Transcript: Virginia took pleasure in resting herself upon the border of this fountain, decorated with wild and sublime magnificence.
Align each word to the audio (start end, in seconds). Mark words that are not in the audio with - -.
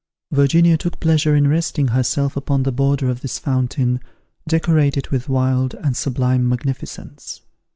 Virginia 0.31 0.77
took 0.79 0.99
pleasure 0.99 1.35
in 1.35 1.47
resting 1.47 1.89
herself 1.89 2.35
upon 2.35 2.63
the 2.63 2.71
border 2.71 3.07
of 3.07 3.21
this 3.21 3.37
fountain, 3.37 3.99
decorated 4.47 5.09
with 5.09 5.29
wild 5.29 5.75
and 5.75 5.95
sublime 5.95 6.49
magnificence. 6.49 7.39